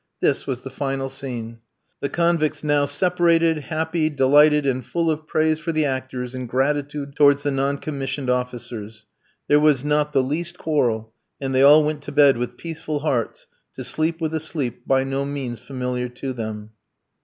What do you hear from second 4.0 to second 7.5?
delighted, and full of praise for the actors and gratitude towards